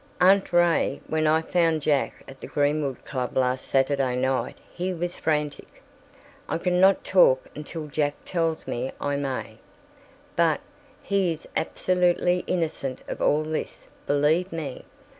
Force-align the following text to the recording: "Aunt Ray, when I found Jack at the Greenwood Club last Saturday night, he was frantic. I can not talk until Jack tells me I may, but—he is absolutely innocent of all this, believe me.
"Aunt 0.19 0.51
Ray, 0.51 0.99
when 1.05 1.27
I 1.27 1.43
found 1.43 1.83
Jack 1.83 2.23
at 2.27 2.41
the 2.41 2.47
Greenwood 2.47 3.05
Club 3.05 3.37
last 3.37 3.67
Saturday 3.67 4.15
night, 4.15 4.57
he 4.73 4.95
was 4.95 5.15
frantic. 5.19 5.83
I 6.49 6.57
can 6.57 6.79
not 6.79 7.03
talk 7.03 7.45
until 7.55 7.85
Jack 7.85 8.15
tells 8.25 8.65
me 8.65 8.91
I 8.99 9.15
may, 9.15 9.59
but—he 10.35 11.31
is 11.33 11.47
absolutely 11.55 12.43
innocent 12.47 13.03
of 13.07 13.21
all 13.21 13.43
this, 13.43 13.85
believe 14.07 14.51
me. 14.51 14.85